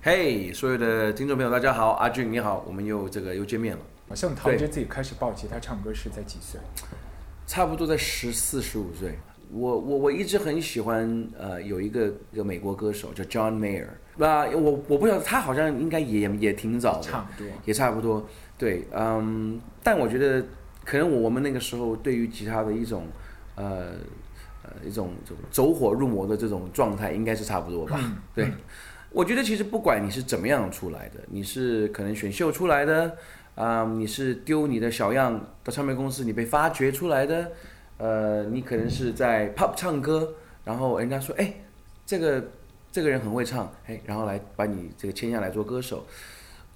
[0.00, 3.82] 嘿，所有的听众朋友，大家好，阿俊你好，我们又这个又见面了。
[4.08, 6.60] 好像陶喆自己开始抱吉他唱歌是在几岁？
[7.48, 9.18] 差不多在十四十五岁。
[9.50, 13.88] 我我我一直很喜欢呃，有一个一个美国歌手叫 John Mayer。
[14.16, 18.24] 那我我不晓得他好像应该也也挺早的，差不多，也差不多。
[18.56, 20.46] 对，嗯，但我觉得
[20.84, 23.04] 可能我们那个时候对于吉他的一种
[23.56, 23.94] 呃
[24.62, 28.00] 呃一种这种走火入魔的这种状态，应该是差不多吧？
[28.32, 28.48] 对，
[29.10, 33.16] 我觉得其实不管你是怎么样出来的，你是可能选秀出来的。
[33.54, 37.50] 啊，你是丢你的小样到唱片公司，你被发掘出来的，
[37.96, 40.32] 呃，你可能是在 pop 唱歌，
[40.64, 41.52] 然后人家说，哎，
[42.06, 42.52] 这个
[42.92, 46.06] 这个人很会唱，哎，然后来把你这个签下来做歌手。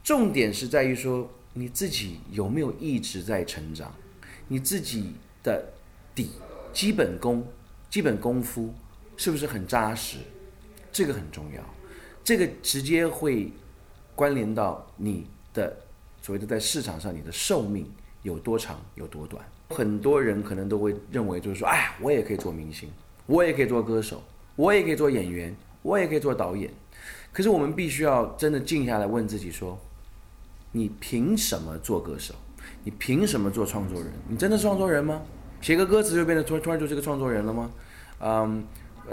[0.02, 3.94] 重点是在于说你自己有没有一直在成长，
[4.48, 5.14] 你自己
[5.44, 5.64] 的
[6.16, 6.32] 底
[6.72, 7.46] 基本功、
[7.88, 8.74] 基本功夫
[9.16, 10.18] 是不是很扎实？
[10.90, 11.62] 这个很重要，
[12.24, 13.50] 这个直接会
[14.14, 15.76] 关联到你的。
[16.24, 17.84] 所谓的在市场上，你的寿命
[18.22, 19.44] 有多长有多短？
[19.70, 22.88] 很多人可能都会认为，就是说，哎，我也可以做明星，
[23.26, 24.22] 我也可以做歌手，
[24.54, 26.70] 我也可以做演员，我也可以做导演。
[27.32, 29.76] 可是我们必须要真的静下来问自己说，
[30.70, 32.36] 你凭什么做歌手？
[32.84, 34.12] 你凭什么做创作人？
[34.28, 35.22] 你真的是创作人吗？
[35.60, 37.68] 写个歌词就变得突然突然就是个创作人了吗？
[38.20, 38.64] 嗯，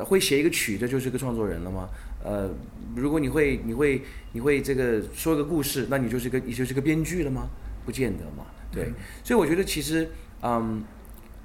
[0.06, 1.90] 会写一个曲子就是个创作人了吗？
[2.24, 2.50] 呃，
[2.96, 4.02] 如果你会，你会，
[4.34, 7.48] 你会这个说个故事，那你就是个，你就是个编剧了吗？
[7.86, 8.92] 不见得嘛，对。
[9.24, 10.10] 所以我觉得其实，
[10.42, 10.84] 嗯，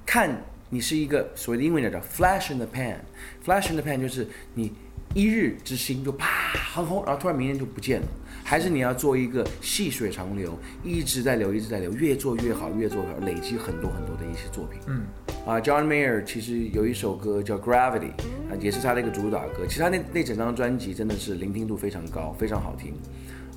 [0.05, 4.71] 看你是一个所谓的英文叫叫 flash in the pan，flash in the pan 就是你
[5.13, 6.27] 一日之星就啪
[6.73, 8.07] 很红，然后突然明天就不见了。
[8.43, 14.79] 还是你要做一个细水长流，一直在流，一直在流，越做越好，越做越好，累积很多很多的一些作品。
[14.85, 15.01] 嗯，
[15.45, 18.09] 啊，John Mayer 其实有一首歌叫 Gravity，
[18.49, 19.65] 啊，也是他的一个主打歌。
[19.67, 22.95] 其实他那那整张专辑真的是聆听度非常高，非常好听。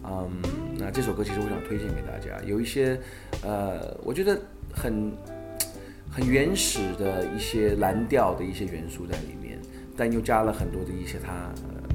[0.04, 0.28] 嗯，
[0.78, 3.00] 那这首歌其实我想推荐给大家，有一些
[3.42, 4.38] 呃，我觉得
[4.70, 5.12] 很
[6.10, 9.58] 很原始的一些蓝调的一些元素在里面，
[9.96, 11.50] 但又加了很多的一些他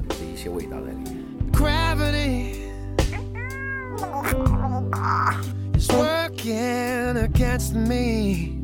[0.08, 1.24] 的一些味道在里面。
[1.52, 2.64] Gravity。
[5.76, 8.63] is working against me.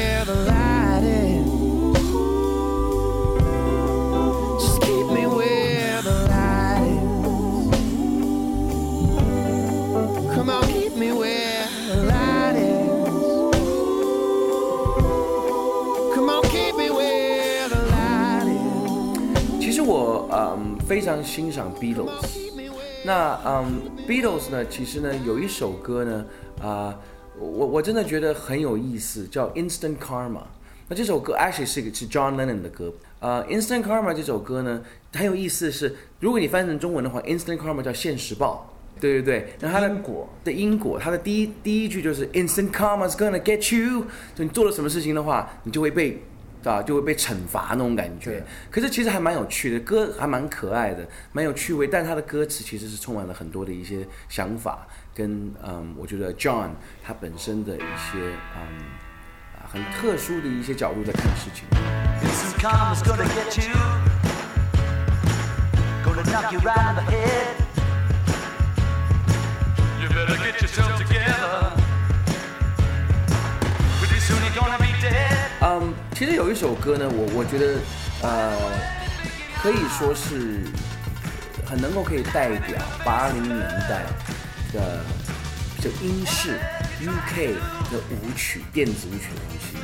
[20.91, 22.09] 非常欣赏 Beatles，
[23.05, 26.25] 那嗯，Beatles 呢，其实呢有一首歌呢，
[26.61, 26.99] 啊，
[27.39, 30.41] 我我真的觉得很有意思，叫 Instant Karma。
[30.89, 34.81] 那这首歌 actually 是一个是 John Lennon 的歌，呃，Instant Karma 这首歌呢
[35.13, 38.69] 很有意思，是如果你翻译成中文的话，Instant Karma 叫现实报，
[38.99, 40.27] 对对对，那它的因果。
[40.43, 46.21] 的因果，它的第一第一句就是 Instant Karma is gonna get you，就你做了什么事情的话，你就会被。
[46.63, 48.43] 啊，就会被惩罚那种感觉。
[48.69, 51.87] 可是其实还蛮有趣的，歌还蛮可爱的，蛮有趣味。
[51.87, 56.69] 但他的歌词其实是充满了很多的一些想法，跟嗯，我觉得 John
[57.03, 58.17] 他本身的一些
[58.55, 58.61] 嗯
[59.55, 61.65] 啊很特殊的一些角度在看事情。
[76.33, 77.79] 有一首歌呢，我我觉得，
[78.21, 78.57] 呃，
[79.61, 80.63] 可以说是
[81.65, 83.59] 很能够可以代表八零年
[83.89, 84.05] 代
[84.71, 85.03] 的
[85.81, 86.59] 就英式
[87.01, 87.55] UK
[87.91, 89.77] 的舞曲、电子舞曲的东西。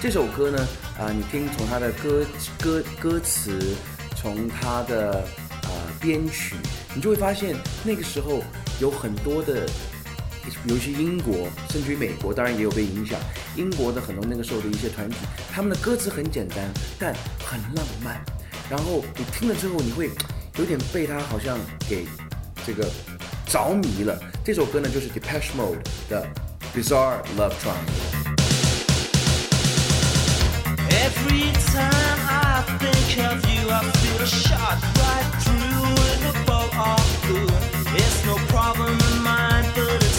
[0.00, 0.68] 这首歌呢，
[0.98, 2.24] 啊，你听从它的歌
[2.58, 3.76] 歌歌词，
[4.16, 5.22] 从它的
[5.64, 5.70] 呃
[6.00, 6.56] 编曲，
[6.94, 7.54] 你就会发现
[7.84, 8.42] 那个时候
[8.80, 9.68] 有很多的。
[10.66, 13.18] 尤其英国，甚至于美国，当然也有被影响。
[13.56, 15.16] 英国的很多那个时候的一些团体，
[15.52, 17.14] 他们的歌词很简单，但
[17.44, 18.20] 很浪漫。
[18.68, 20.10] 然后你听了之后，你会
[20.56, 21.58] 有点被他好像
[21.88, 22.06] 给
[22.66, 22.88] 这个
[23.46, 24.18] 着迷了。
[24.44, 26.26] 这首歌呢，就是 Depeche Mode 的
[26.74, 28.30] Bizarre Love Triangle。
[30.90, 37.02] Every time I think of you, I feel a shot right through in a bolt of
[37.26, 37.48] blue.
[37.96, 40.09] It's no problem in mine, but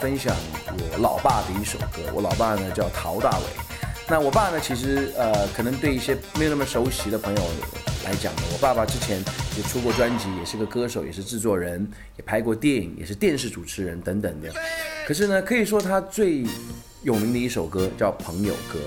[0.00, 0.34] 分享
[0.66, 2.10] 我老爸的一首歌。
[2.14, 3.44] 我老爸呢叫陶大伟。
[4.08, 7.42] 那我爸呢，其实呃，可能对一些没有那么熟悉的朋友
[8.04, 9.22] 来讲呢，我爸爸之前
[9.56, 11.86] 也出过专辑，也是个歌手，也是制作人，
[12.16, 14.48] 也拍过电影，也是电视主持人等等的。
[15.06, 16.44] 可是呢，可以说他最
[17.02, 18.78] 有名的一首歌叫《朋友歌》。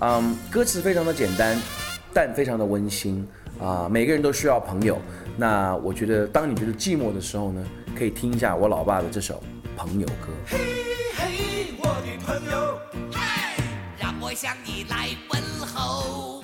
[0.00, 1.56] 嗯，歌词非常的简单，
[2.12, 3.24] 但非常的温馨
[3.60, 3.88] 啊。
[3.88, 4.98] 每个人都需要朋友。
[5.36, 7.64] 那我觉得，当你觉得寂寞的时候呢，
[7.96, 9.40] 可以听一下我老爸的这首。
[9.76, 10.32] 朋友歌。
[10.46, 10.58] 嘿
[11.14, 12.80] 嘿，我的朋友，
[13.12, 13.20] 嘿，
[13.98, 16.42] 让我向你来问候。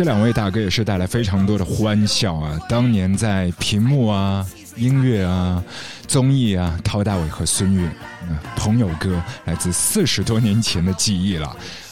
[0.00, 2.58] 这两位大哥也是带来非常多的欢笑啊！
[2.70, 5.62] 当年在屏幕啊、音乐啊、
[6.08, 7.86] 综艺啊，陶大伟和孙悦，
[8.56, 11.48] 朋友歌来自四十多年前的记忆了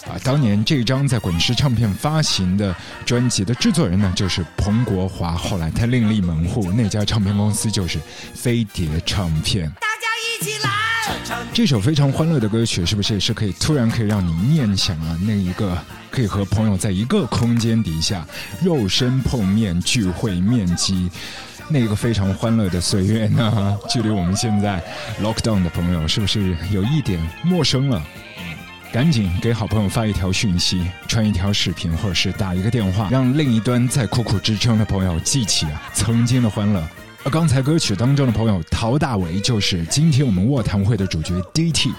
[0.07, 0.17] 啊！
[0.25, 2.75] 当年这张在滚石唱片发行的
[3.05, 7.99] 专辑的制作人呢，就是彭国华，后来他另立门户，那家唱片公司就是
[8.33, 9.69] 飞碟唱片。
[9.73, 10.09] 大家
[10.41, 10.78] 一起来！
[11.53, 15.19] 这首非常欢乐的歌曲，是不是也是可以突然可以让你念想啊？
[15.27, 15.77] 那一个。
[16.11, 18.27] 可以和朋友在一个空间底下
[18.63, 21.09] 肉身碰面聚会面基，
[21.69, 23.79] 那个非常欢乐的岁月呢？
[23.91, 24.83] 距离我们现在
[25.23, 28.03] lockdown 的朋友是不是有一点陌生了？
[28.91, 36.83] 赶紧给好朋友发一条讯息，传一条视频，或者是打一个电话，让另一端在苦苦支撑的朋友记起啊曾经的欢乐。
[37.25, 41.93] 而刚才歌曲当中的朋友陶大伟，就是今天我们卧谈会的主角 DT。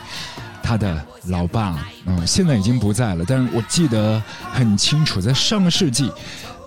[0.61, 4.21] 他的老爸，嗯，现在已经不在了，但是我记得
[4.53, 6.11] 很清楚，在上个世纪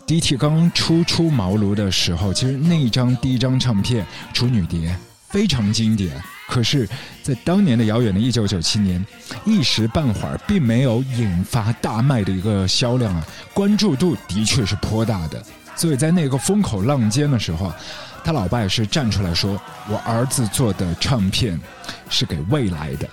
[0.08, 4.04] ，DT 刚初出茅庐的时候，其实那一张第一张唱片
[4.34, 4.90] 《处女碟》
[5.28, 6.88] 非常经典，可是，
[7.22, 9.04] 在当年的遥远的一九九七年，
[9.44, 15.40] 一时半会儿并没有引发大卖的一个销量啊，关注度的确是颇大的，
[15.76, 17.76] 所以在那个风口浪尖的时候啊，
[18.24, 21.60] 他老爸也是站出来说：“我儿子做的唱片
[22.08, 23.08] 是给未来的。”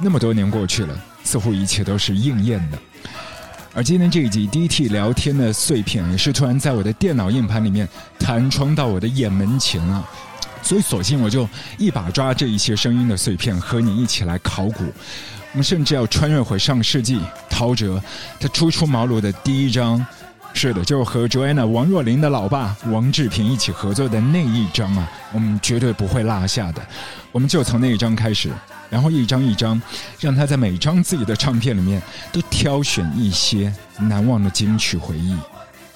[0.00, 2.78] 那么多年过去了，似乎一切都是应验的。
[3.72, 7.88] 而今天这一集 DT 聊天的碎片，也是突然在我的电脑硬盘里面
[8.18, 10.04] 弹窗到我的眼门前了。
[10.62, 14.84] 所以，索性我就一把抓这一些声音的碎片，和你一起来考古。
[15.52, 18.00] 我们甚至要穿越回上世纪，陶喆
[18.38, 20.04] 他初出茅庐的第一张，
[20.52, 26.86] 是的，就和 Joanna 王若琳的老爸王志平一起合作的那一张啊，我们绝对不会落下的。
[27.32, 28.52] 我们就从那一张开始。
[28.90, 29.80] 然后一张一张，
[30.18, 32.02] 让他在每张自己的唱片里面
[32.32, 35.38] 都挑选一些难忘的金曲回忆。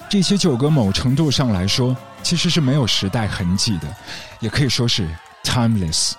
[0.09, 1.93] 这些旧歌某程度上来说，
[2.23, 3.95] 其实是没有时代痕迹的，
[4.39, 5.05] 也可以说是
[5.43, 6.13] timeless。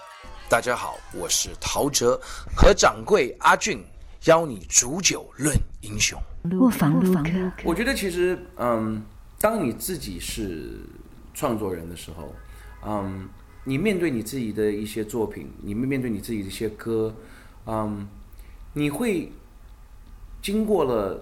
[0.51, 2.21] 大家好，我是陶喆，
[2.55, 3.83] 和掌柜阿俊
[4.25, 6.21] 邀你煮酒论英雄。
[6.53, 9.03] 卧房录客，我觉得其实，嗯，
[9.41, 10.81] 当你自己是
[11.35, 12.35] 创作人的时候，
[12.87, 13.29] 嗯。
[13.69, 17.13] 你面对你自己的一些作品，你们面对你自己的一些歌，
[17.67, 18.07] 嗯，
[18.75, 19.33] 你会
[20.41, 21.21] 经过了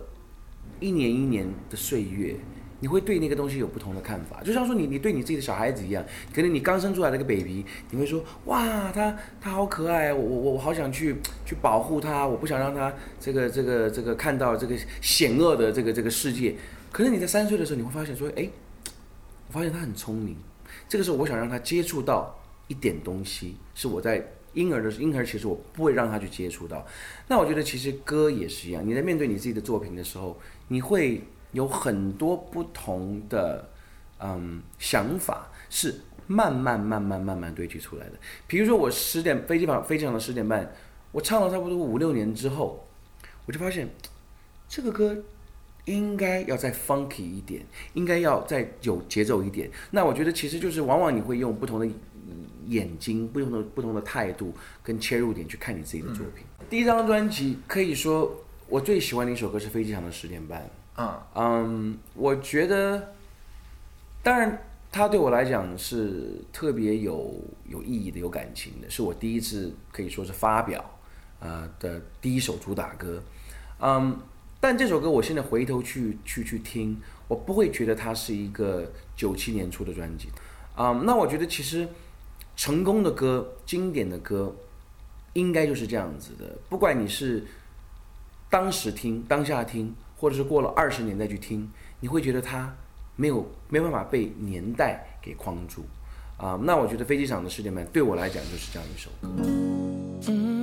[0.79, 2.37] 一年一年的岁月，
[2.81, 4.43] 你会对那个东西有不同的看法。
[4.43, 6.05] 就像说你你对你自己的小孩子一样，
[6.35, 11.17] 可能你刚生出来那个 baby，你会说哇，他他好可爱，我我我好想去
[11.47, 16.55] 去保护他，我不想让他这个这个这个看到这个险恶的这个这个世界。
[16.93, 18.49] 可是你在三岁的时候，你会发现说，哎，
[19.49, 20.37] 我发现他很聪明。
[20.89, 22.39] 这个时候，我想让他接触到
[22.69, 26.87] 一点东西，是我在婴儿的婴儿，其实我不会让他去接触到。
[27.27, 30.39] 那我觉得其实歌也是一样，你在面对你自己的作品的时候，
[30.69, 31.23] 你会
[31.55, 33.71] 有很多不同的
[34.19, 38.13] 嗯想法，是慢慢慢慢慢慢堆积出来的。
[38.47, 40.71] 比如说我十点飞机场飞机场的十点半，
[41.13, 42.87] 我唱了差不多五六年之后，
[43.47, 43.89] 我就发现
[44.69, 45.17] 这个歌。
[45.87, 49.71] 应该要再 funky 一点，应该要再有节奏一点。
[49.91, 51.87] 那我觉得其实就是往往你会用不同的
[52.65, 56.47] 眼睛、不同的不同的态度跟切入点去看你自己的作品。
[56.71, 58.35] 第一张专辑可以说
[58.67, 60.63] 我最喜欢的一首歌是《飞机场的十点半》。
[60.95, 63.15] 啊，嗯，我觉得，
[64.23, 67.35] 当然它对我来讲是特别有
[67.69, 70.85] 有意义的、有感情的，是我第一次可以说是发表
[71.41, 73.23] 呃的第一首主打歌。
[73.81, 74.19] 嗯。
[74.61, 76.99] 但这首歌我现在回头去去去听，
[77.29, 80.29] 我不会觉得它是一个九七年出的专辑，
[80.75, 81.87] 啊，那我觉得其实
[82.57, 84.57] 成功的歌、经典的歌，
[85.35, 86.57] 应该就是这样子的。
[86.71, 87.45] 不管你是
[88.49, 92.75] 当时听、当下听，或者是过了二十年再去听，你会觉得它
[93.15, 95.85] 没有没有办法被年代给框住，
[96.39, 100.54] 啊，那我觉得飞机场的世界门对我来讲就是这样一首歌。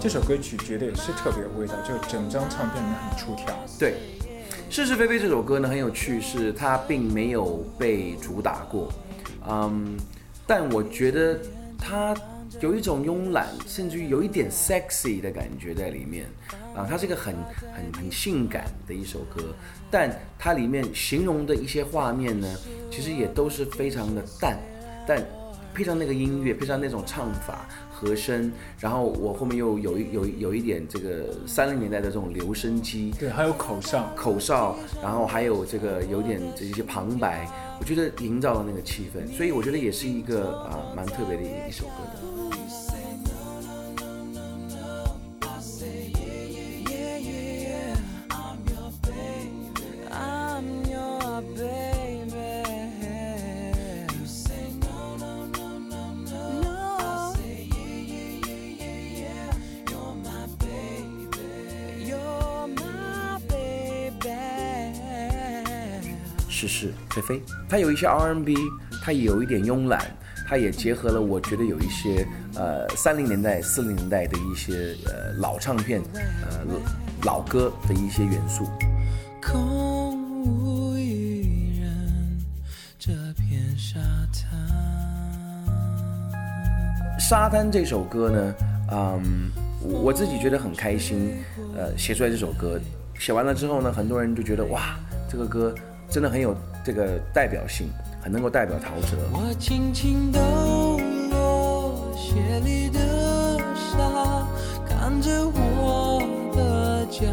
[0.00, 3.54] 这首歌曲绝对也是特别有味道，就整张唱片里面很出挑。
[3.78, 3.92] 对，
[4.70, 8.92] 《是是非非》这首歌呢很有趣，是它并没有被主打过，
[9.48, 9.96] 嗯，
[10.46, 11.38] 但我觉得
[11.78, 12.14] 它
[12.60, 16.26] 有一种慵懒，甚至于有一点 sexy 的感觉在里面。
[16.76, 17.34] 啊，它是一个很
[17.74, 19.42] 很很性感的一首歌，
[19.90, 22.46] 但它里面形容的一些画面呢，
[22.88, 24.56] 其实也都是非常的淡，
[25.04, 25.20] 但
[25.74, 27.66] 配上那个音乐，配上那种唱法。
[27.98, 37.48] 和声，然后我后面又有一有有一点这个三零年代的这种留声机，对，还有口哨，口哨，然后还有这个有点这些旁白，
[37.80, 42.27] 我觉得营造了那个气氛，所以我觉得也是一个啊蛮特别的一一首歌的。
[66.58, 68.56] 是是菲菲，它有一些 R&B，
[69.00, 70.04] 它有一点慵懒，
[70.48, 76.66] 它也结合了我觉得有一些呃三零年代、四零年代的一些呃老唱片、呃
[77.22, 78.64] 老歌的一些元素。
[79.40, 82.40] 空无一人，
[82.98, 84.00] 这片沙
[84.32, 84.50] 滩。
[87.20, 88.54] 沙滩这首歌呢，
[88.90, 91.36] 嗯，我自己觉得很开心，
[91.76, 92.80] 呃，写出来这首歌，
[93.16, 94.96] 写完了之后呢，很多人就觉得哇，
[95.30, 95.72] 这个歌。
[96.10, 99.16] 真的很有这个代表性，很能够代表陶喆。
[99.32, 100.40] 我轻轻抖
[101.30, 104.46] 落鞋里的沙，
[104.88, 106.22] 看着我
[106.54, 106.88] 的。
[107.10, 107.24] 脚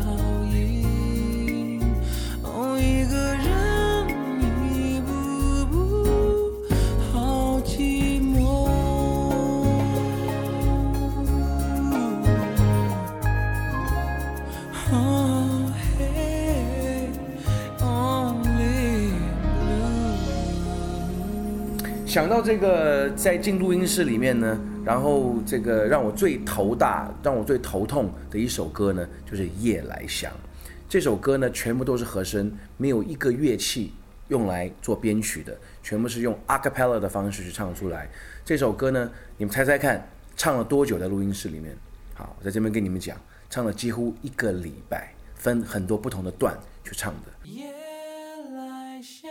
[22.16, 30.32] 想到这个，在进录音室里面呢，然后这个让我最头大、让我最头痛的一首歌呢，就是《夜来香》。
[30.88, 33.92] 这首歌呢，全部都是和声，没有一个乐器
[34.30, 38.10] 用来做编曲的，全部是用 a cappella 的方式去唱出来。
[38.46, 40.08] 这首歌呢，你们猜猜看，
[40.38, 41.76] 唱了多久在录音室里面？
[42.14, 43.18] 好，我在这边跟你们讲，
[43.50, 47.50] 唱了几乎一个礼拜，分很多不同的段去唱的。
[47.50, 47.66] 夜
[48.56, 49.30] 来香，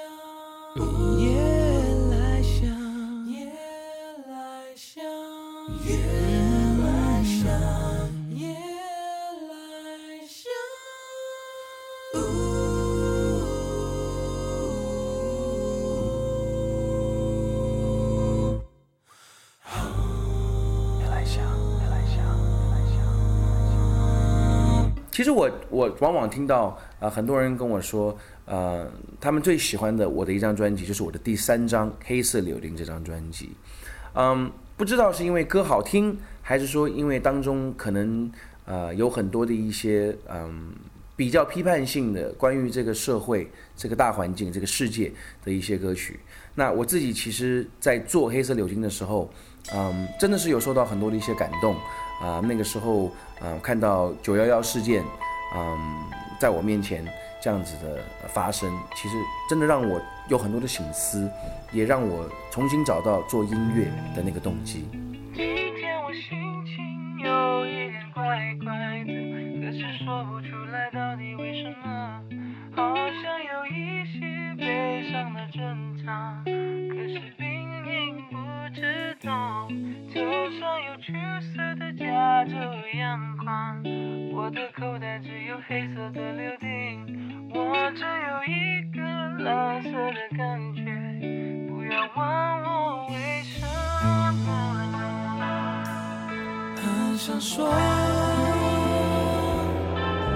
[25.15, 28.91] 其实我我往往听到啊、很多人跟我说，呃，
[29.21, 33.53] 他们最喜欢的我的一张专辑就是我的第三张《黑色柳丁》这张专辑。
[34.15, 38.29] 嗯，不知道是因为歌好听，还是说因为当中可能
[38.65, 40.73] 呃有很多的一些嗯
[41.17, 45.13] 比较批判性的关于这个社会、这个大环境、这个世界
[45.45, 46.19] 的一些歌曲。
[46.55, 49.31] 那我自己其实，在做《黑色柳丁》的时候，
[49.73, 51.75] 嗯，真的是有受到很多的一些感动
[52.21, 53.07] 啊、那个时候，
[53.41, 55.03] 啊，看到九幺幺事件，
[55.57, 56.05] 嗯，
[56.41, 57.05] 在我面前
[57.43, 59.17] 这样子的发生，其实
[59.51, 61.29] 真的让我有很多的醒思，
[61.73, 64.87] 也让我重新找到做音乐的那个动机。
[65.35, 65.45] 今
[65.77, 68.23] 天我心情有一点怪
[68.65, 69.24] 怪的，
[69.75, 72.23] 是说不出来到底为什么，
[72.77, 76.53] 好像有一些悲伤的挣扎，可
[77.09, 77.47] 是病
[77.85, 78.37] 因不
[78.73, 79.67] 知道，
[80.15, 80.21] 头
[80.59, 82.55] 上有橘色的加州
[82.97, 83.83] 阳光，
[84.33, 89.03] 我的口袋只有黑色的柳丁，我只有一个
[89.43, 90.85] 蓝色的感觉，
[91.69, 92.25] 不要问
[92.63, 93.71] 我为什么。
[96.77, 97.69] 很想说，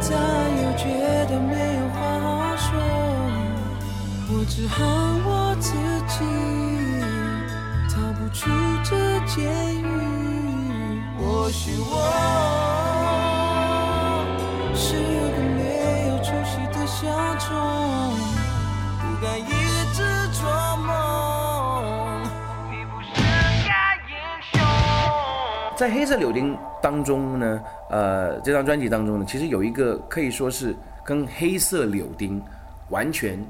[0.00, 0.12] 但
[0.62, 0.84] 又觉
[1.26, 2.66] 得没有话好说，
[4.30, 4.32] 我。
[4.48, 4.76] 只恨
[5.24, 5.36] 我。
[5.60, 5.72] 自
[6.06, 6.14] 己
[7.90, 8.48] 逃不出
[8.84, 9.42] 这监
[9.76, 9.84] 狱。
[11.18, 11.92] 或许我
[14.72, 14.94] 是
[15.34, 15.60] 个没
[16.08, 17.00] 有出息的小
[17.38, 17.48] 虫，
[19.00, 19.26] 不敢
[25.78, 32.40] 在《黑色柳丁》当中呢，呃，这张专辑当中呢，其实有一个可以说是跟《黑色柳丁》
[32.90, 33.40] 完全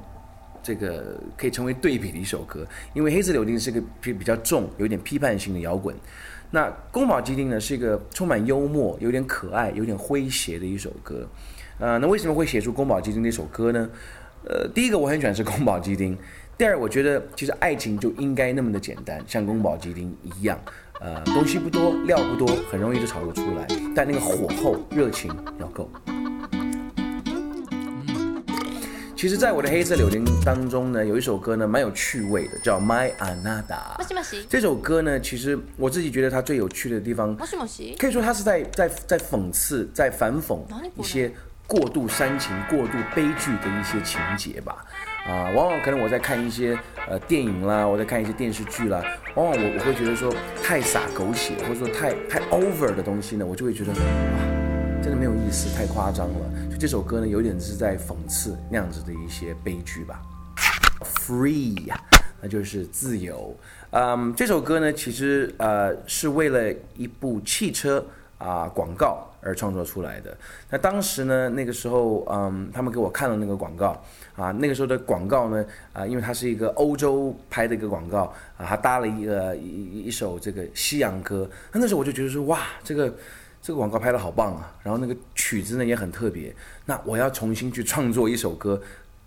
[0.62, 5.96] 这个可以成为对比的一首歌，因为《黑色柳丁》是个比比较重、有点批判性的摇滚，
[6.50, 11.26] 那《宫保鸡丁》呢是一个充满幽默、有点可爱、有点诙谐的一首歌。
[11.78, 13.88] 呃，那为什么会写出《宫保鸡丁》这首歌呢？
[14.44, 16.16] 呃，第一个我很喜欢吃宫保鸡丁，
[16.58, 20.58] 第二我觉得其实爱情就应该那么的简单，像宫保鸡丁一样，
[20.99, 25.89] 呃，东西不多，料不多，很容易就炒得出来，但那个火候、热情要够。
[29.15, 33.97] 其实，在我的黑色柳丁当中呢，有一首歌呢蛮有趣味的，叫《My Anada》。
[33.97, 41.31] もしもし这首歌呢，其实我自己觉得它最有趣的地方，もしもし可以说它是在在在讽刺、在反讽哪里不一些
[41.65, 44.85] 过度煽情、过度悲剧的一些情节吧。
[45.26, 46.78] 啊，往往可能我在看一些
[47.08, 49.02] 呃电影啦，我在看一些电视剧啦，
[49.34, 53.98] 往往我我会觉得说太洒狗血，或者说太太 over 的东西呢，我就会觉得哇，
[55.02, 56.70] 真的没有意思，太夸张了。
[56.70, 60.22] 就这首歌呢，有点是在讽刺那样子的一些悲剧吧。
[61.02, 62.00] Free 呀，
[62.40, 63.54] 那就是自由。
[63.90, 68.04] 嗯，这首歌呢，其实呃是为了一部汽车
[68.38, 70.36] 啊、广告而创作出来的。
[70.70, 74.00] 那当时呢，那个时候嗯，他们给我看了那个广告
[74.36, 81.48] 啊，那个时候的广告呢啊，因为它是一个欧洲拍的一个广告啊，还搭了一个一一一首这个西洋歌。
[81.72, 83.12] 那那时候我就觉得说哇，这个。
[83.60, 86.54] 这个广告拍的好棒啊，然后那个曲子呢也很特别。
[86.86, 88.80] 那我要重新去创作一首歌，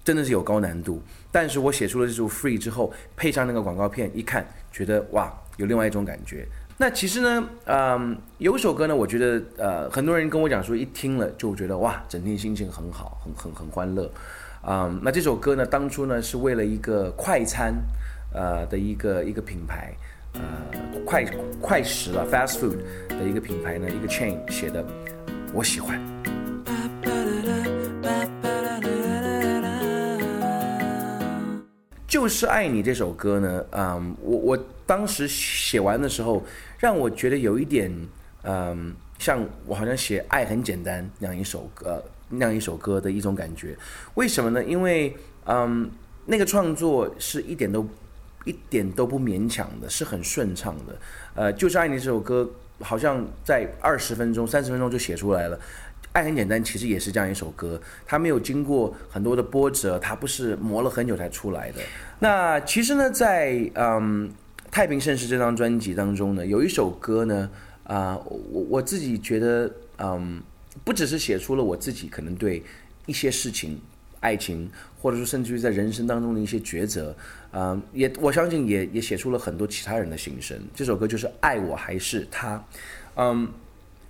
[0.06, 1.04] 真的是有高难度。
[1.32, 6.48] 但是我写出了这首《Free》之后，配上那个广告片，一看觉得哇，有另外一种感觉。
[6.82, 14.10] 那其实呢，嗯，有首歌呢，我觉得呃，很多人跟我讲说，一听了就觉得哇，整天心情很好，很很很欢乐。
[14.68, 17.76] 嗯，那这首歌呢，当初呢是为了一个快餐
[18.34, 19.94] 呃的一个一个品牌。
[20.34, 20.42] 呃，
[21.06, 21.24] 快
[21.62, 22.78] 快食了，fast food
[23.10, 24.84] 的一个品牌呢，一个 chain 写的，
[25.54, 26.02] 我喜欢。
[32.12, 36.44] 就是爱你这首歌呢，嗯，我我当时写完的时候，
[36.78, 37.90] 让我觉得有一点，
[38.44, 43.78] 嗯，像我好像写《爱很简单》那样一首歌，那样一首歌的一种感觉。
[44.16, 44.62] 为什么呢？
[44.62, 45.90] 因为，嗯，
[46.26, 47.88] 那个创作是一点都
[48.44, 50.98] 一点都不勉强的，是很顺畅的。
[51.34, 52.46] 呃，就是爱你这首歌，
[52.82, 55.58] 好像在二十分钟、三十分钟就写出来了。
[56.14, 61.82] 爱很简单，其实也是这样一首歌，它没有经过很多的波折，它不是磨了很久才出来的。
[62.20, 64.28] 那其实呢，在嗯
[64.70, 67.50] 《太平盛世》这张专辑当中呢，有一首歌呢，
[67.86, 70.42] 啊，我我自己觉得，嗯，
[70.84, 72.62] 不只是写出了我自己可能对
[73.06, 73.80] 一些事情、
[74.20, 74.70] 爱情，
[75.02, 77.16] 或者说甚至于在人生当中的一些抉择，
[77.54, 80.60] 嗯，也我相信也也写出了很多其他人的心声。
[80.76, 82.58] 这首歌就是《爱我还是他》，
[83.16, 83.48] 嗯。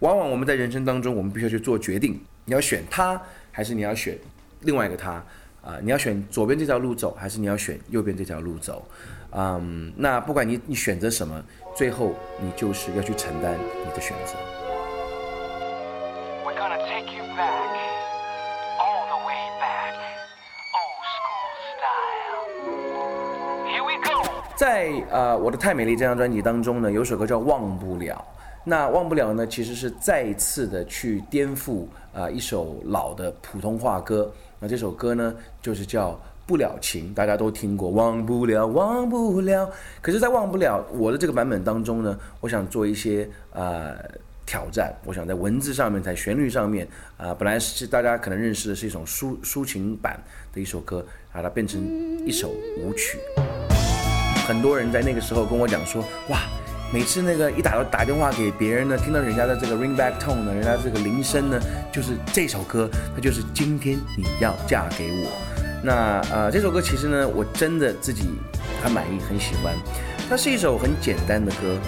[0.01, 4.17] 往往我们在人生当中，我们必须要去做决定，你要选他，还是你要选
[4.61, 5.23] 另外一个他？
[5.61, 8.83] 啊，你要选左边这条路走，还是你要选右边这条路走？
[9.31, 11.39] 嗯，那不管你你选择什么，
[11.75, 14.33] 最后你就是要去承担你的选择。
[24.55, 28.23] 在呃我的太美丽这张专辑当中呢，有首歌叫《忘不了》。
[28.63, 34.31] 那忘不了呢，其实是再一次的去颠覆啊一首老的普通话歌。
[34.59, 36.11] 那这首歌呢，就是叫
[36.45, 39.67] 《不了情》，大家都听过，忘不了，忘不了。
[39.99, 43.97] 可是，在忘不了我的这个版本当中呢，我想做一些呃
[44.45, 44.93] 挑战。
[45.05, 50.21] 我想在文字上面，在旋律上面啊，本来是大家可能认识的是一种抒抒情版
[50.53, 51.81] 的一首歌，把它变成
[52.27, 53.17] 一首舞曲。
[54.45, 56.41] 很多人在那个时候跟我讲说，哇。
[56.93, 61.57] 每次那个一打到打电话给别人呢，听到人家的这个 ring back tone 呢，人家这个铃声呢，
[61.89, 65.31] 就是这首歌，它就是今天你要嫁给我。
[65.81, 68.31] 那呃，这首歌其实呢，我真的自己
[68.83, 69.73] 很满意，很喜欢。
[70.29, 71.79] 它是一首很简单的歌。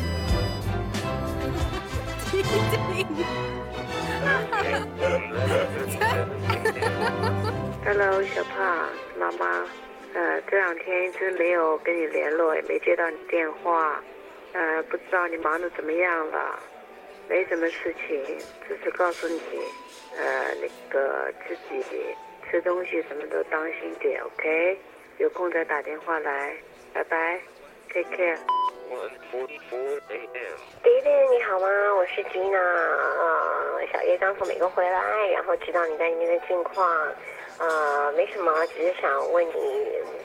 [7.85, 8.89] Hello，小胖
[9.19, 9.45] 妈妈，
[10.13, 14.01] 呃，这两天一直没有跟你联络，也没接到你电话。
[14.53, 16.59] 呃，不知道你忙的怎么样了？
[17.27, 18.23] 没什么事情，
[18.67, 19.39] 只是告诉你，
[20.17, 21.83] 呃，那个自己
[22.49, 24.77] 吃东西什么都当心点，OK？
[25.17, 26.55] 有空再打电话来，
[26.93, 27.39] 拜拜
[27.93, 28.37] ，Take care。
[30.83, 31.67] 弟弟你好吗？
[31.95, 34.99] 我是吉娜，呃，小叶刚从美国回来，
[35.31, 36.85] 然后知道你在那边的近况，
[37.57, 39.53] 呃，没什么，只是想问你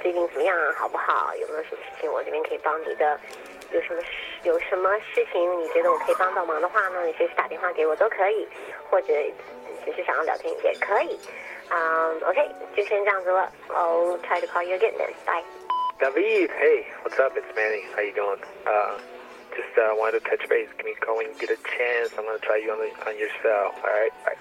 [0.02, 1.34] 最近怎么样，好不好？
[1.36, 3.18] 有没有什么事情我这边可以帮你的？
[3.71, 4.07] 有什么事
[4.43, 7.03] 有什么事情你觉得我可以帮到忙的话呢？
[7.05, 8.47] 你随时打电话给我都可以，
[8.89, 9.13] 或者
[9.85, 11.17] 只是想要聊天也可以。
[11.69, 13.51] 嗯，OK，就先这样子了。
[13.69, 15.13] I'll try to call you again then.
[15.25, 15.43] Bye.
[15.99, 17.37] David, hey, what's up?
[17.37, 17.85] It's Manny.
[17.95, 18.39] How you doing?
[18.65, 18.97] Uh,
[19.55, 20.67] just uh, wanted to touch base.
[20.77, 22.11] Give me a call when you get a chance.
[22.17, 23.73] I'm gonna try you on the on your cell.
[23.81, 24.11] All right.
[24.25, 24.37] Bye.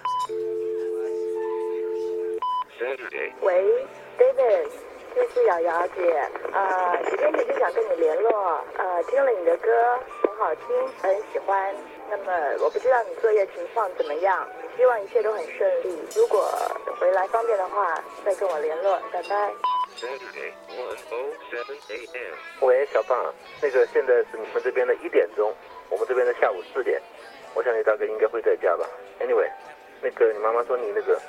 [2.79, 3.33] Saturday.
[3.41, 3.87] 喂，
[4.19, 4.86] David。
[5.18, 9.72] 这是瑶瑶姐，呃，几天前就想跟你联络，呃，听了你的歌
[10.22, 11.76] 很好听，很喜欢。
[12.08, 12.32] 那么
[12.64, 16.00] 我不知道你作业情况怎么样，希望一切都很顺利。
[16.16, 16.48] 如果
[17.00, 19.52] 回来方便的话，再跟我联络，拜拜。
[22.62, 25.52] 喂，小胖，那个现在是你们这边的一点钟，
[25.90, 27.02] 我们这边的下午四点，
[27.56, 28.88] 我想你大概应该会在家吧。
[29.20, 29.50] Anyway，
[30.00, 31.20] 那个你妈妈说你那个，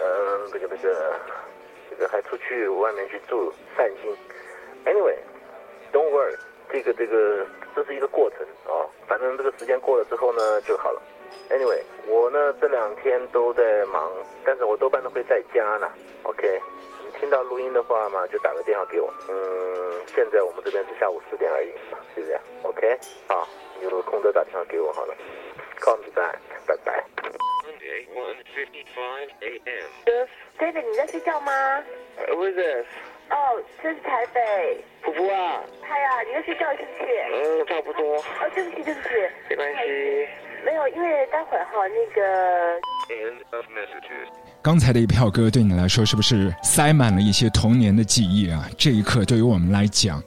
[0.00, 1.18] 呃，那个那个。
[2.06, 4.14] 还出去外面去住散心
[4.84, 6.36] ，Anyway，Don't worry，
[6.70, 11.02] 这个这个这是一个过程啊，反正这个时间过了之后呢就好了。
[11.50, 14.12] Anyway，我呢这两天都在忙，
[14.44, 15.90] 但是我多半都会在家呢。
[16.22, 16.60] OK，
[17.04, 19.12] 你听到录音的话嘛，就打个电话给我。
[19.28, 21.72] 嗯，现在我们这边是下午四点而已，
[22.14, 22.40] 是这样。
[22.62, 23.48] OK，好，
[23.80, 25.14] 有空再打电话给我好了。
[25.80, 27.04] Call me back，拜拜。
[30.58, 31.52] David，你在睡觉吗
[32.28, 32.86] ？Who is this？
[33.30, 34.84] 哦，这是台北。
[35.02, 35.62] 婆婆啊。
[35.82, 37.06] 嗨呀，你在睡觉是不是？
[37.32, 38.16] 嗯，差不多。
[38.16, 39.08] 哦，对不起，对不起。
[39.50, 40.28] 没关系。
[40.64, 42.80] 没有，因为待会儿哈那个。
[44.60, 48.68] 刚才的一票歌对你来说是不是塞满了一些童年的记忆啊？
[48.76, 50.22] 这一刻对于我们来讲，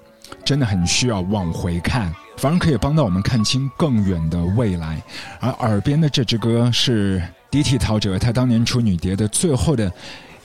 [0.46, 2.12] 真的很需要往回看。
[2.38, 5.00] 反而可以帮到我们看清更远的未来，
[5.42, 7.22] 而耳边的这支歌是
[7.52, 9.92] 迪体陶喆他当年出女碟的最后的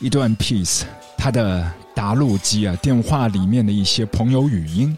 [0.01, 0.83] 一段 piece，
[1.17, 4.95] 他的答录机啊，电话里面的一些朋友语音，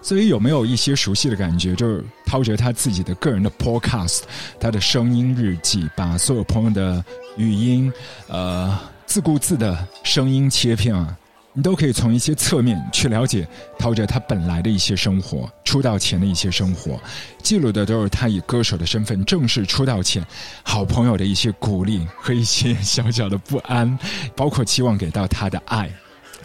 [0.00, 1.74] 所以有没有一些熟悉的感觉？
[1.76, 4.22] 就是陶喆他自己的个人的 podcast，
[4.58, 7.04] 他的声音日记，把所有朋友的
[7.36, 7.92] 语音，
[8.26, 11.14] 呃，自顾自的声音切片啊。
[11.52, 13.46] 你都可以从一些侧面去了解
[13.78, 17.00] 陶喆他本来的一些生活，出道前的一些生活，
[17.42, 20.24] 记录的都是他以歌手的身份正式出道前，
[20.62, 23.98] 好朋友的一些鼓励和一些小小的不安，
[24.36, 25.90] 包括期望给到他的爱。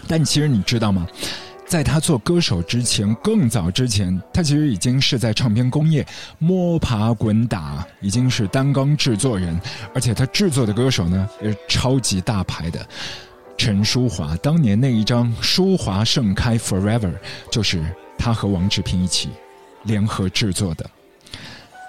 [0.08, 1.08] 但其实你知道吗？
[1.68, 6.06] 在他做歌手之前，更早之前，他其实已经是在唱片工业
[6.38, 9.60] 摸爬滚打，已经是单纲制作人，
[9.94, 12.88] 而且他制作的歌手呢也是超级大牌的。
[13.58, 17.00] 陈淑华当年那一张《淑华盛开 Forever》，
[17.50, 17.84] 就是
[18.18, 19.30] 他和王志平一起
[19.84, 20.90] 联合制作的。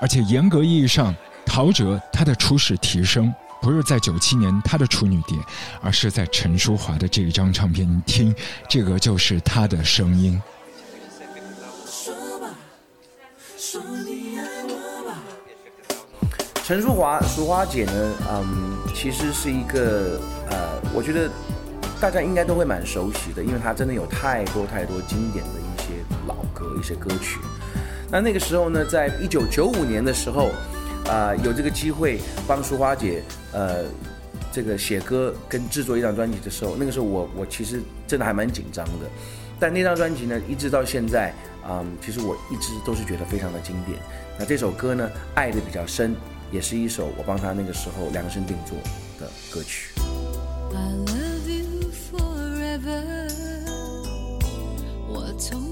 [0.00, 3.32] 而且严格意义上，陶喆他的初始提升。
[3.62, 5.36] 不是在九七年他的处女碟，
[5.80, 7.88] 而是在陈淑华的这一张唱片。
[7.88, 8.32] 你听，
[8.68, 10.40] 这个就是他的声音。
[16.64, 18.14] 陈淑华，淑华姐呢？
[18.30, 21.28] 嗯，其实是一个呃，我觉得
[22.00, 27.38] 大家应该都会蛮熟悉的，因为她真的有太多太多经典的一些老歌、一些歌曲。
[28.10, 30.50] 那那个时候呢，在一九九五年的时候。
[31.08, 33.84] 啊，有这个机会帮淑花姐，呃，
[34.50, 39.06] 这个写歌跟制作一张专辑的时候，那个时候我我其实真的还蛮紧张的。
[39.60, 41.32] 但那张专辑呢，一直到现在，
[41.70, 43.96] 嗯，其实我一直都是觉得非常的经典。
[44.36, 46.12] 那这首歌呢，爱的比较深，
[46.50, 48.76] 也是一首我帮他那个时候量身定做
[49.20, 49.92] 的歌曲。
[55.38, 55.65] 从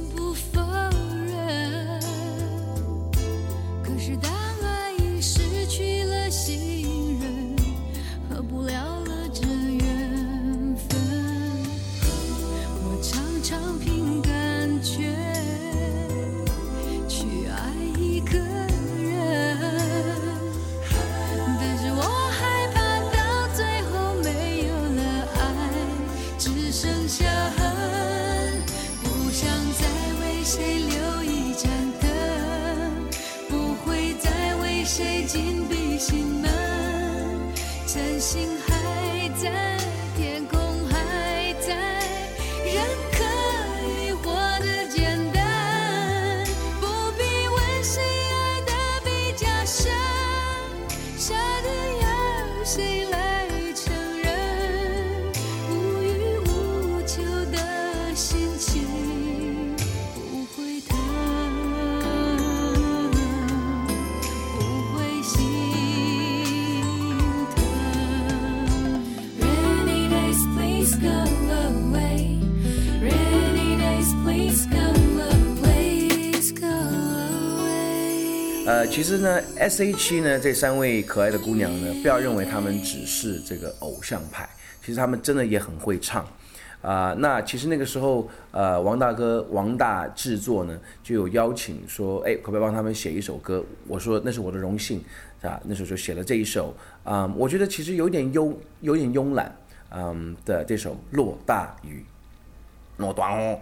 [78.95, 84.49] 其实呢，S.H.E 呢这三位可爱的姑娘呢，不要认为她们只是这个偶像派，
[84.81, 86.25] 其实她们真的也很会唱，
[86.81, 93.65] 啊，那其实那个时候，呃，王大哥王大制作呢就有邀请说，哎，可不可以帮他们写一首歌？
[93.89, 95.03] 我说那是我的荣幸，
[95.41, 95.61] 是吧？
[95.65, 99.53] 那时候就写了这一首，啊，我觉得其实有点慵，有点慵懒，
[99.91, 101.99] 嗯的这首《落大雨》，
[103.03, 103.59] 落大哦。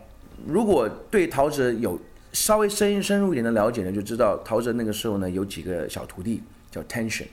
[0.47, 1.99] 如果对陶喆有。
[2.33, 7.27] 稍微深深入一点的了解呢，就知道陶喆那个时候呢有几个小徒弟叫 Tension。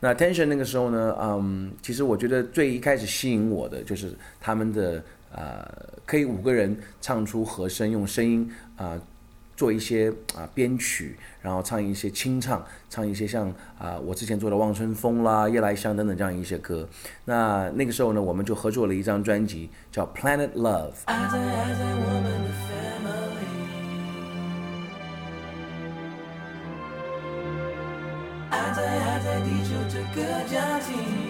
[0.00, 5.64] 那 Tension 那个时候呢，嗯，其实我觉得最一开始吸引我的就是他们的呃，
[6.04, 9.00] 可以五个人唱出和声，用声音啊
[9.56, 16.88] 做一些啊编曲，然后唱一些清唱，唱一些像啊我之前做的《望春风》啦、《夜来香》等等这样一些歌。
[17.26, 20.92] 那那个时候呢，我们就合作了一张专辑叫《Planet Love》。
[29.88, 31.21] 这个家庭。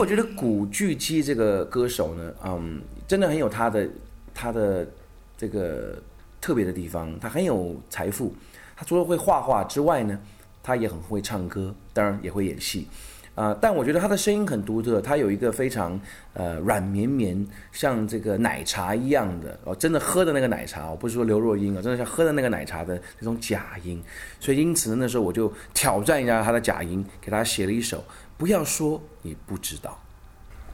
[0.00, 3.86] 我觉得古巨基这个歌手呢，嗯，真的很有他的
[4.32, 4.88] 他的
[5.36, 6.02] 这个
[6.40, 7.20] 特别的地方。
[7.20, 8.34] 他很有财富，
[8.74, 10.18] 他除了会画画之外呢，
[10.62, 12.88] 他也很会唱歌，当然也会演戏
[13.34, 13.54] 啊。
[13.60, 16.00] 但我觉得他的声音很独特，他有一个非常
[16.32, 24.02] 呃软绵绵，像这个奶茶一样的哦，真的喝的那个奶茶，我不是说刘若英啊，真的像喝的那个奶茶的那种假音。
[24.40, 28.02] 所以因此呢，那时候我就挑战一下他的假音，给他写了一首。
[28.40, 30.00] 不要说你不知道，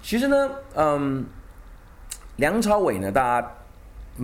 [0.00, 1.26] 其实呢，嗯，
[2.36, 3.54] 梁朝伟呢，大家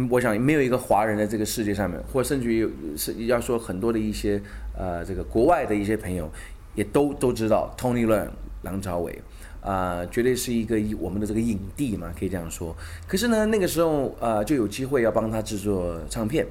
[0.09, 4.41] 我想没有一个华人在这个世界上面，或甚至于是要说很多的一些
[4.79, 6.31] 呃这个国外的一些朋友，
[6.77, 8.29] 也都都知道 Tony Leung
[8.63, 9.21] 梁朝伟。
[9.61, 12.77] 啊、绝对是一个我们的这个影帝嘛，可以这样说。
[13.07, 16.47] 可是呢，那个时候呃就有机会要帮他制作唱片，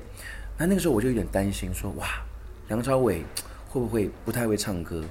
[0.58, 2.06] 那那个时候我就有点担心说，哇，
[2.68, 3.24] 梁朝伟
[3.70, 5.04] 会不会不太会唱歌？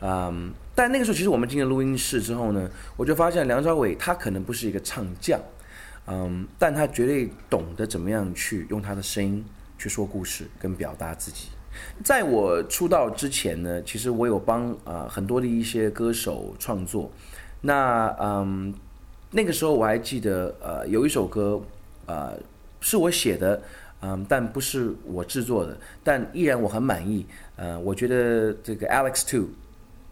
[0.00, 5.40] 嗯，但那个时候其实我们进了录音室之后呢，我就发现梁朝伟他可能不是一个唱将，
[6.06, 9.44] 嗯，但他绝对懂得怎么样去用他的声音
[9.76, 11.48] 去说故事跟表达自己。
[12.04, 17.10] 在我出道之前呢，其实我有帮啊、呃很多的一些歌手创作。
[17.60, 18.72] 那嗯，
[19.32, 21.60] 那个时候我还记得呃有一首歌
[22.06, 22.38] 呃
[22.80, 23.60] 是我写的，
[24.00, 27.26] 嗯，但不是我制作的，但依然我很满意。
[27.56, 29.48] 呃，我觉得这个 Alex Two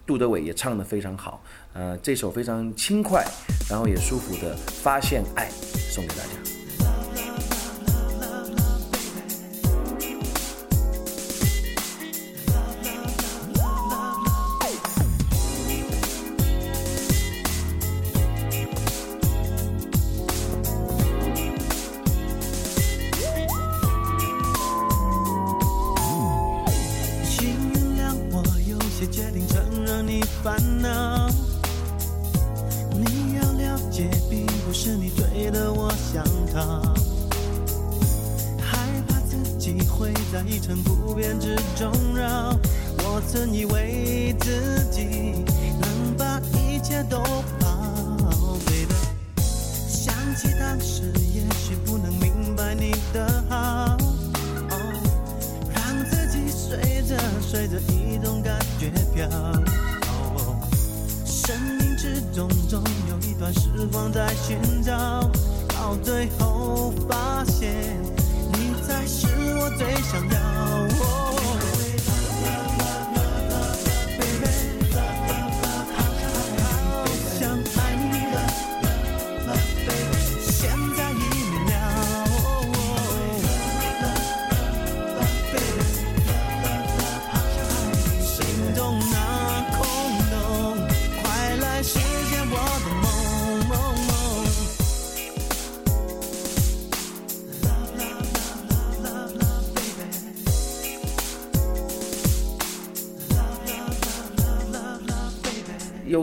[0.07, 1.43] 杜德伟也唱得非常好。
[1.75, 3.27] 呃，这首非常轻快，
[3.69, 5.51] 然后也舒服的《发现爱》
[5.93, 6.66] 送给大家。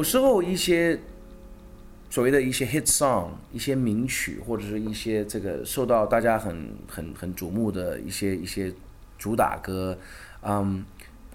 [0.03, 0.99] 有时候一些
[2.09, 8.69] 所谓的一些 hit song、一些名曲，或者是一些这个受到大家很很很瞩目的一些一些
[9.17, 9.97] 主打歌，
[10.41, 10.83] 嗯，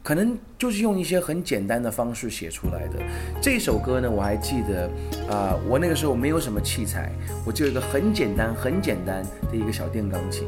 [0.02, 3.00] 可能就是用一些很简单的方式写出来的。
[3.40, 4.90] 这首歌呢，我还记得，
[5.30, 7.10] 啊、我那个时候没有什么器材，
[7.46, 10.46] 我就有一个很简单、很简单的一个小电钢琴，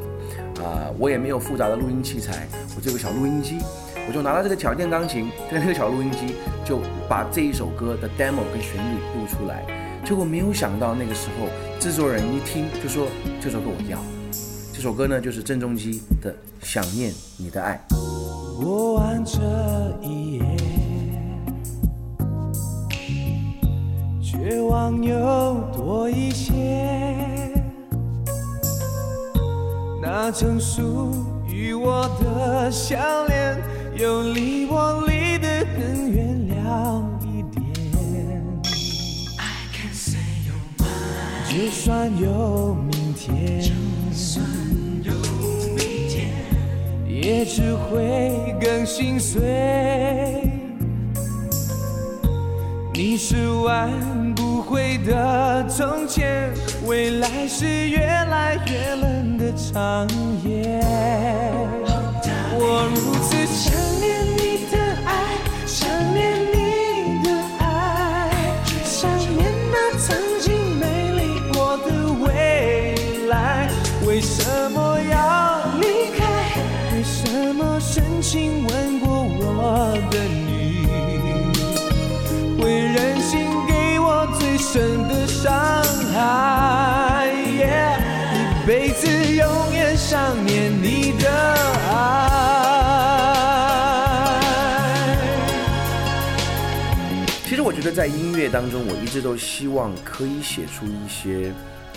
[0.62, 3.56] 啊、我也没有复杂的录音器材，我就有个小录音机。
[4.10, 9.64] 我就拿了这个小电钢琴跟那个小录音机，就把这一首歌的 demo 跟旋律录出来。
[10.04, 11.46] 结果没有想到那个时候
[11.78, 13.06] 制作人一听就说
[13.40, 14.00] 这首歌我要。
[14.72, 17.80] 这首歌呢就是郑中基的《想念你的爱》。
[18.60, 19.38] 过完这
[20.02, 20.56] 一夜，
[24.20, 25.14] 绝望又
[25.72, 26.52] 多一些。
[30.02, 31.14] 那曾属
[31.46, 33.56] 于我的项链，
[34.00, 37.62] 又离我离得更远了一点。
[41.46, 43.60] 就算有明天，
[47.06, 49.42] 也只会更心碎。
[52.94, 53.90] 你是挽
[54.34, 56.50] 不回的从前，
[56.86, 60.08] 未来是越来越冷的长
[60.42, 60.80] 夜。
[62.62, 64.04] 我如此想念
[64.36, 65.10] 你的爱，
[65.66, 66.20] 想念
[66.52, 67.26] 你的
[67.58, 67.64] 爱，
[68.84, 70.06] 想念那曾
[70.40, 71.88] 经美丽过的
[72.22, 72.26] 未
[73.28, 73.34] 来。
[74.06, 75.16] 为什么要
[75.80, 76.20] 离开？
[76.92, 79.08] 为什么深情吻过
[79.40, 80.84] 我的你，
[82.60, 85.50] 会任性给我最深的伤
[86.12, 87.64] 害一
[88.66, 90.49] 辈子永远想你
[97.92, 101.52] 在音乐当中，我一直都希望可以写出一些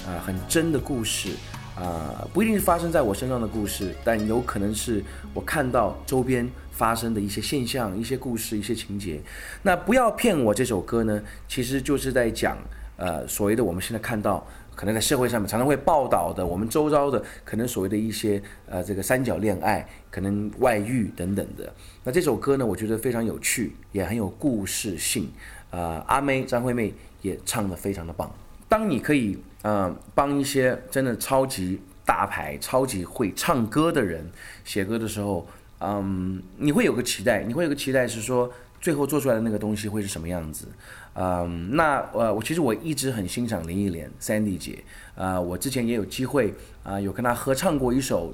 [0.08, 1.30] 啊、很真的故事
[1.76, 9.22] 啊、不一定是发生在我身上的故事，但有可能是我看到周边发生的一些现象、一些故事、一些情节。
[9.62, 12.58] 那不要骗我这首歌呢，其实就是在讲
[12.98, 21.74] 呃所谓的我们现在看到可能在社会上面常常会报道的，我们周遭的可能所谓的一些呃这个三角恋爱，可能外遇等等的。
[22.04, 25.32] 那这首歌呢，我觉得非常有趣，也很有故事性。
[25.74, 26.94] 呃，阿妹张惠妹
[27.24, 28.32] 也唱得非常的棒。
[28.70, 34.30] 当你可以呃帮一些真的超级大牌、超级会唱歌的人
[34.64, 35.48] 写歌的时候，
[35.80, 40.68] 嗯，你会有个期待，你会有个期待是说最后做出来的那个东西会是什么样子。
[41.16, 44.84] 嗯，那呃，我其实我一直很欣赏林忆莲 Sandy 姐，
[45.16, 46.54] 啊，我之前也有机会
[46.84, 48.34] 啊，有跟她合唱过一首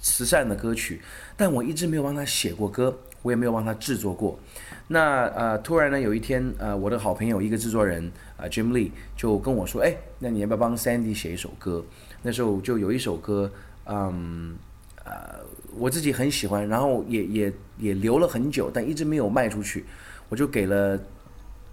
[0.00, 1.00] 慈善的歌曲，
[1.36, 4.38] 但我一直没有帮她写过歌，我也没有帮她制作过。
[4.88, 11.84] 那呃，突然呢，有一天呃，我的好朋友一个制作人啊，Jim Lee 就跟我说，哎，那你要不要帮 Sandy 写一首歌？
[12.22, 13.50] 那时候就有一首歌，
[13.86, 14.56] 嗯，
[15.04, 15.40] 呃，
[15.76, 19.84] 我自己很喜欢，然后也也也留了很久，但一直没有卖出去，
[20.28, 20.98] 我就给了。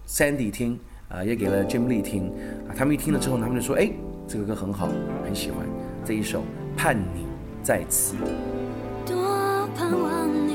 [0.08, 2.28] Sandy 听啊，也给了 Jim Lee 听
[2.68, 3.90] 啊，他们一听了之后，他们就说：“哎，
[4.28, 4.88] 这个歌很好，
[5.24, 5.66] 很喜欢
[6.04, 6.42] 这一首
[6.76, 7.26] 《盼你
[7.60, 8.14] 在此》。”
[9.04, 10.45] 多盼望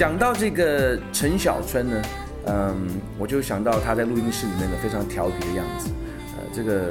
[0.00, 2.02] 讲到这个陈小春呢，
[2.46, 2.74] 嗯，
[3.18, 5.90] 我就想到他在录音室里面的非常调皮的样子。
[6.38, 6.90] 呃，这个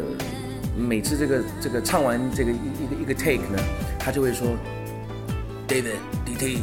[0.77, 3.57] 每次这个这个唱完这个一一个一个 take 呢，
[3.97, 4.49] 他就会说。
[5.67, 6.59] David，DT，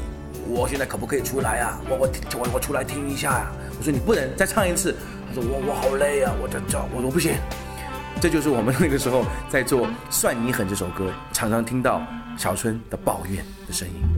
[0.48, 1.80] 我现在可不可以出来啊？
[1.90, 3.52] 我我我我出来听一下呀！
[3.76, 4.94] 我说你不能再唱一次。
[5.28, 6.32] 他说我我好累啊！
[6.40, 7.34] 我这这我说不行。
[8.20, 12.00] 这就是我们那个时候在做《算你狠》这首歌，常常听到
[12.38, 14.15] 小春的抱怨的声音。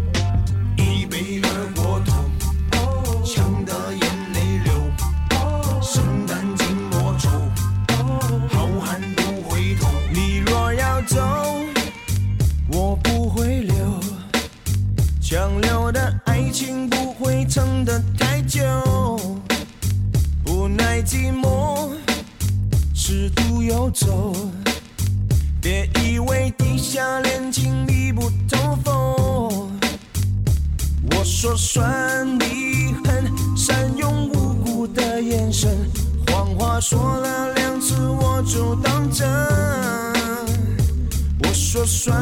[26.91, 29.71] 下恋情密不透风，
[31.11, 35.69] 我说算你狠，善用无辜的眼神，
[36.29, 39.29] 谎话说了两次我就当真。
[41.43, 42.19] 我说算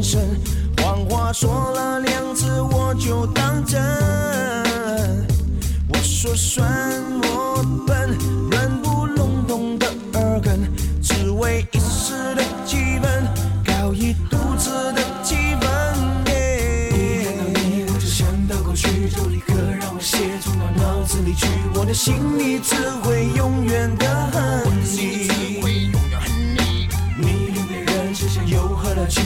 [0.00, 0.40] 眼神，
[0.78, 3.78] 谎话说了两次，我就当真。
[5.88, 6.66] 我说算
[7.24, 8.16] 我笨，
[8.50, 10.58] 软不隆咚的耳根，
[11.02, 13.26] 只为一时的气氛，
[13.62, 15.68] 搞一肚子的气氛。
[16.96, 21.46] 一看到你，我就想到过去，就立刻让我写进到脑子里去。
[21.74, 25.28] 我的心里只会永远的恨你。
[27.18, 29.20] 你跟别人之间有何乐趣？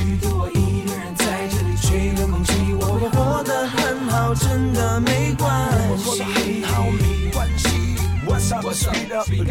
[3.05, 5.53] 我活得很好，真的没关
[5.99, 6.25] 系。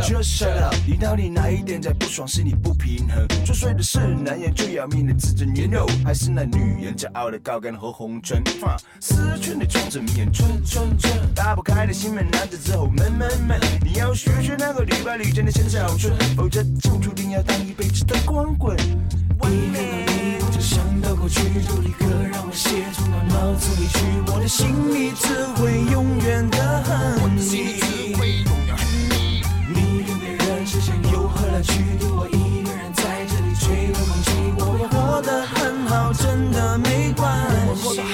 [0.01, 0.73] Just shut up！
[0.87, 2.27] 你到底哪一点在不爽？
[2.27, 3.27] 是你不平衡？
[3.45, 8.41] 作祟的是男人最要命的自尊年肉，还是那女人骄傲的高跟和红唇？
[8.99, 13.59] 思春的装着迷人春春春，打不开的心门，男子之后闷闷闷。
[13.83, 18.75] 你要学学那个屡败屡战的陈小春，否则就注定要当一辈子的光棍。
[20.63, 23.99] 想到过去，就立刻让我写进到脑子里去。
[24.31, 27.83] 我的心里只会永远的恨你。
[31.63, 37.31] 去我一个人在这里吹冷空气，我会活得很好，真的没关
[37.77, 38.12] 系。